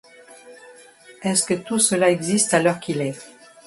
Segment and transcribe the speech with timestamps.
[1.21, 3.19] Est-ce que tout cela existe à l’heure qu’il est?